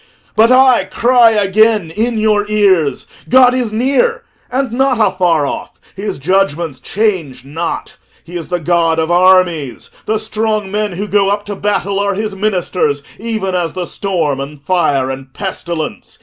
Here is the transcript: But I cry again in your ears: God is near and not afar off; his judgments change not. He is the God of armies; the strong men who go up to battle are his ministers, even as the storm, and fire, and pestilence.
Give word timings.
But 0.35 0.49
I 0.51 0.85
cry 0.85 1.29
again 1.29 1.91
in 1.91 2.17
your 2.17 2.47
ears: 2.49 3.05
God 3.29 3.53
is 3.53 3.71
near 3.71 4.23
and 4.49 4.71
not 4.71 4.97
afar 4.99 5.45
off; 5.45 5.79
his 5.95 6.17
judgments 6.17 6.79
change 6.79 7.45
not. 7.45 7.97
He 8.23 8.35
is 8.35 8.47
the 8.47 8.59
God 8.59 8.97
of 8.97 9.11
armies; 9.11 9.91
the 10.07 10.17
strong 10.17 10.71
men 10.71 10.93
who 10.93 11.05
go 11.07 11.29
up 11.29 11.45
to 11.45 11.55
battle 11.55 11.99
are 11.99 12.15
his 12.15 12.35
ministers, 12.35 13.03
even 13.19 13.53
as 13.53 13.73
the 13.73 13.85
storm, 13.85 14.39
and 14.39 14.59
fire, 14.59 15.11
and 15.11 15.31
pestilence. 15.35 16.17